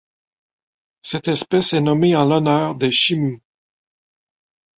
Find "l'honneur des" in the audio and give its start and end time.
2.25-2.89